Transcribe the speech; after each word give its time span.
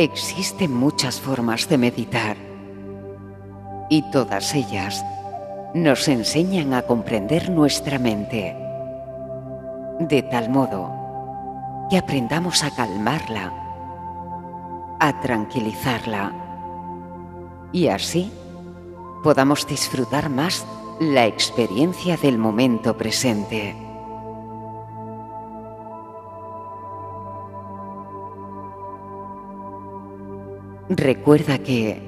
Existen 0.00 0.72
muchas 0.72 1.20
formas 1.20 1.68
de 1.68 1.76
meditar. 1.76 2.36
Y 3.90 4.08
todas 4.12 4.54
ellas 4.54 5.04
nos 5.74 6.06
enseñan 6.06 6.72
a 6.72 6.82
comprender 6.82 7.50
nuestra 7.50 7.98
mente. 7.98 8.56
De 9.98 10.22
tal 10.22 10.50
modo 10.50 10.94
que 11.90 11.98
aprendamos 11.98 12.62
a 12.62 12.70
calmarla, 12.70 13.52
a 15.00 15.20
tranquilizarla. 15.20 16.32
Y 17.72 17.88
así 17.88 18.30
podamos 19.24 19.66
disfrutar 19.66 20.30
más 20.30 20.64
la 21.00 21.26
experiencia 21.26 22.16
del 22.16 22.38
momento 22.38 22.96
presente. 22.96 23.87
Recuerda 30.90 31.58
que, 31.58 32.00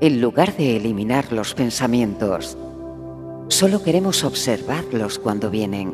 en 0.00 0.20
lugar 0.22 0.56
de 0.56 0.76
eliminar 0.76 1.30
los 1.30 1.52
pensamientos, 1.52 2.56
solo 3.48 3.82
queremos 3.82 4.24
observarlos 4.24 5.18
cuando 5.18 5.50
vienen, 5.50 5.92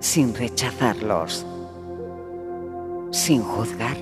sin 0.00 0.34
rechazarlos, 0.34 1.44
sin 3.10 3.42
juzgar. 3.42 3.98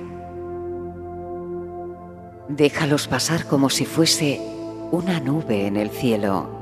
Déjalos 2.47 3.09
pasar 3.09 3.45
como 3.47 3.69
si 3.69 3.85
fuese 3.85 4.39
una 4.91 5.19
nube 5.19 5.67
en 5.67 5.75
el 5.75 5.89
cielo. 5.89 6.60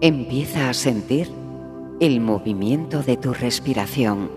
Empieza 0.00 0.68
a 0.68 0.74
sentir 0.74 1.30
el 2.00 2.20
movimiento 2.20 3.02
de 3.02 3.16
tu 3.16 3.32
respiración. 3.32 4.30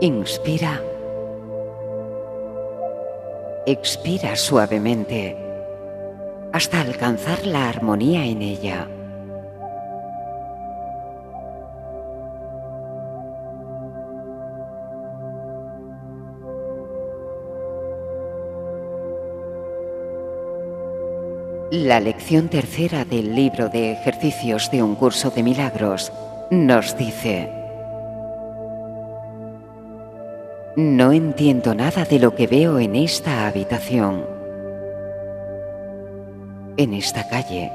Inspira. 0.00 0.82
Expira 3.66 4.36
suavemente 4.36 5.36
hasta 6.52 6.82
alcanzar 6.82 7.46
la 7.46 7.68
armonía 7.68 8.26
en 8.26 8.42
ella. 8.42 8.88
La 21.70 21.98
lección 21.98 22.48
tercera 22.48 23.04
del 23.04 23.34
libro 23.34 23.68
de 23.68 23.92
ejercicios 23.92 24.70
de 24.70 24.82
un 24.82 24.94
curso 24.94 25.30
de 25.30 25.42
milagros 25.42 26.12
nos 26.50 26.96
dice, 26.96 27.50
no 30.76 31.12
entiendo 31.12 31.74
nada 31.74 32.04
de 32.04 32.18
lo 32.18 32.34
que 32.34 32.46
veo 32.46 32.78
en 32.78 32.94
esta 32.94 33.46
habitación, 33.46 34.26
en 36.76 36.92
esta 36.92 37.26
calle, 37.28 37.72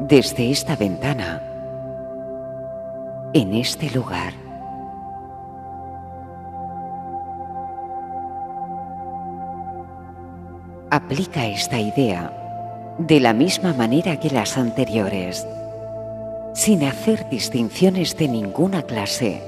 desde 0.00 0.50
esta 0.50 0.76
ventana, 0.76 1.42
en 3.34 3.52
este 3.54 3.90
lugar. 3.90 4.43
Aplica 10.94 11.48
esta 11.48 11.80
idea 11.80 12.32
de 13.00 13.18
la 13.18 13.32
misma 13.32 13.74
manera 13.74 14.20
que 14.20 14.30
las 14.30 14.56
anteriores, 14.56 15.44
sin 16.54 16.84
hacer 16.84 17.28
distinciones 17.28 18.16
de 18.16 18.28
ninguna 18.28 18.82
clase. 18.82 19.42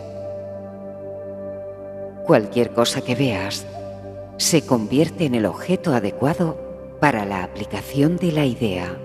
Cualquier 2.25 2.73
cosa 2.73 3.01
que 3.01 3.15
veas 3.15 3.65
se 4.39 4.67
convierte 4.67 5.25
en 5.25 5.37
el 5.37 5.47
objeto 5.47 5.95
adecuado 5.95 6.59
para 6.99 7.25
la 7.25 7.45
aplicación 7.45 8.17
de 8.17 8.33
la 8.33 8.45
idea. 8.45 8.99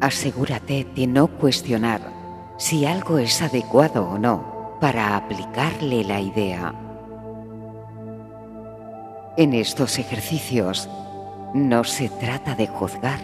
Asegúrate 0.00 0.86
de 0.94 1.08
no 1.08 1.26
cuestionar 1.26 2.13
si 2.56 2.86
algo 2.86 3.18
es 3.18 3.42
adecuado 3.42 4.08
o 4.08 4.18
no 4.18 4.76
para 4.80 5.16
aplicarle 5.16 6.04
la 6.04 6.20
idea. 6.20 6.74
En 9.36 9.54
estos 9.54 9.98
ejercicios 9.98 10.88
no 11.52 11.84
se 11.84 12.08
trata 12.08 12.54
de 12.54 12.66
juzgar. 12.66 13.18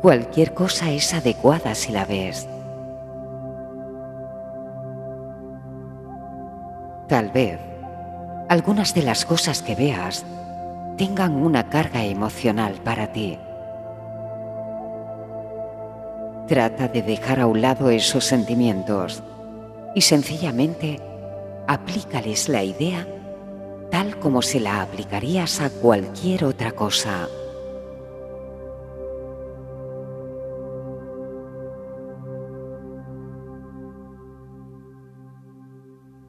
Cualquier 0.00 0.54
cosa 0.54 0.90
es 0.90 1.12
adecuada 1.12 1.74
si 1.74 1.92
la 1.92 2.04
ves. 2.04 2.48
Tal 7.08 7.30
vez 7.30 7.58
algunas 8.48 8.94
de 8.94 9.02
las 9.02 9.24
cosas 9.24 9.62
que 9.62 9.74
veas 9.74 10.24
tengan 10.96 11.36
una 11.36 11.68
carga 11.68 12.04
emocional 12.04 12.74
para 12.84 13.12
ti. 13.12 13.38
Trata 16.48 16.88
de 16.88 17.02
dejar 17.02 17.40
a 17.40 17.46
un 17.46 17.60
lado 17.60 17.90
esos 17.90 18.24
sentimientos 18.24 19.22
y 19.94 20.00
sencillamente 20.00 20.98
aplícales 21.66 22.48
la 22.48 22.64
idea 22.64 23.06
tal 23.90 24.18
como 24.18 24.40
se 24.40 24.58
la 24.58 24.80
aplicarías 24.80 25.60
a 25.60 25.68
cualquier 25.68 26.44
otra 26.44 26.72
cosa. 26.72 27.28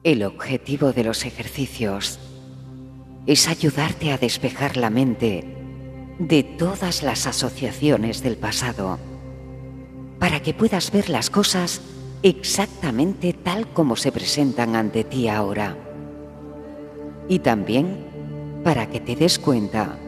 El 0.02 0.22
objetivo 0.22 0.92
de 0.92 1.04
los 1.04 1.24
ejercicios 1.24 2.18
es 3.26 3.48
ayudarte 3.48 4.12
a 4.12 4.18
despejar 4.18 4.76
la 4.76 4.90
mente 4.90 5.56
de 6.18 6.42
todas 6.42 7.02
las 7.02 7.26
asociaciones 7.26 8.22
del 8.22 8.36
pasado 8.36 8.98
para 10.20 10.40
que 10.40 10.54
puedas 10.54 10.92
ver 10.92 11.08
las 11.08 11.30
cosas 11.30 11.80
exactamente 12.22 13.32
tal 13.32 13.66
como 13.72 13.96
se 13.96 14.12
presentan 14.12 14.76
ante 14.76 15.02
ti 15.02 15.28
ahora. 15.28 15.76
Y 17.28 17.40
también 17.40 18.06
para 18.62 18.88
que 18.90 19.00
te 19.00 19.16
des 19.16 19.38
cuenta 19.38 19.98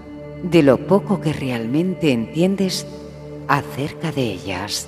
de 0.42 0.62
lo 0.62 0.86
poco 0.86 1.20
que 1.20 1.32
realmente 1.32 2.12
entiendes 2.12 2.86
acerca 3.48 4.12
de 4.12 4.32
ellas. 4.32 4.86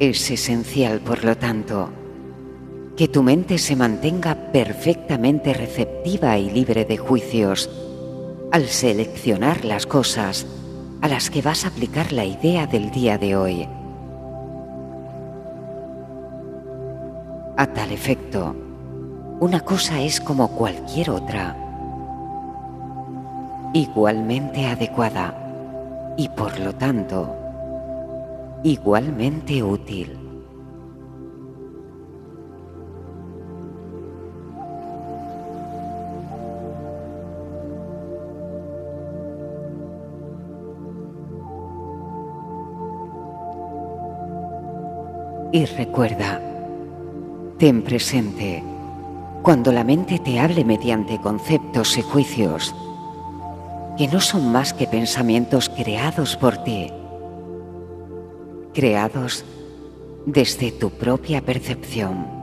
Es 0.00 0.30
esencial, 0.30 1.00
por 1.00 1.24
lo 1.24 1.36
tanto, 1.36 1.90
que 2.96 3.08
tu 3.08 3.22
mente 3.22 3.58
se 3.58 3.74
mantenga 3.74 4.34
perfectamente 4.52 5.52
receptiva 5.52 6.38
y 6.38 6.50
libre 6.50 6.84
de 6.84 6.96
juicios 6.96 7.68
al 8.52 8.66
seleccionar 8.66 9.64
las 9.64 9.84
cosas 9.84 10.46
a 11.00 11.08
las 11.08 11.28
que 11.28 11.42
vas 11.42 11.64
a 11.64 11.68
aplicar 11.68 12.12
la 12.12 12.24
idea 12.24 12.66
del 12.68 12.90
día 12.92 13.18
de 13.18 13.36
hoy. 13.36 13.68
A 17.56 17.66
tal 17.66 17.90
efecto, 17.90 18.54
una 19.40 19.60
cosa 19.60 20.00
es 20.00 20.20
como 20.20 20.48
cualquier 20.52 21.10
otra, 21.10 21.56
igualmente 23.74 24.66
adecuada 24.66 26.14
y 26.16 26.28
por 26.28 26.58
lo 26.60 26.72
tanto, 26.74 27.34
igualmente 28.62 29.62
útil. 29.62 30.23
Y 45.54 45.66
recuerda, 45.66 46.40
ten 47.58 47.82
presente, 47.82 48.60
cuando 49.44 49.70
la 49.70 49.84
mente 49.84 50.18
te 50.18 50.40
hable 50.40 50.64
mediante 50.64 51.20
conceptos 51.20 51.96
y 51.96 52.02
juicios, 52.02 52.74
que 53.96 54.08
no 54.08 54.20
son 54.20 54.50
más 54.50 54.74
que 54.74 54.88
pensamientos 54.88 55.68
creados 55.68 56.36
por 56.36 56.56
ti, 56.64 56.90
creados 58.74 59.44
desde 60.26 60.72
tu 60.72 60.90
propia 60.90 61.40
percepción. 61.40 62.33